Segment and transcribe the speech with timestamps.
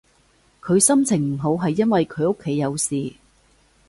[0.63, 3.13] 佢心情唔好係因為佢屋企有事